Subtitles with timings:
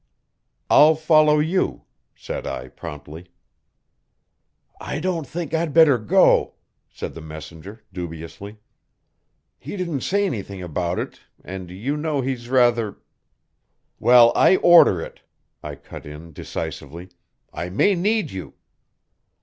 [0.67, 1.83] "I'll follow you,"
[2.15, 3.27] said I promptly.
[4.79, 6.55] "I don't think I'd better go,"
[6.89, 8.57] said the messenger dubiously.
[9.59, 12.97] "He didn't say anything about it, and you know he's rather"
[13.99, 15.21] "Well, I order it,"
[15.61, 17.09] I cut in decisively.
[17.53, 18.55] "I may need you."